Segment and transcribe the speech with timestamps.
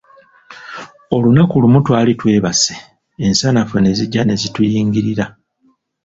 [1.15, 2.73] Olunaku lumu twali twebase
[3.25, 5.25] ensanafu ne zijja ne zituyingirira.